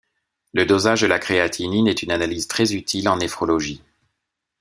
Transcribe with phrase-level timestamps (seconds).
[0.53, 3.83] Le dosage de la créatinine est une analyse très utile en néphrologie.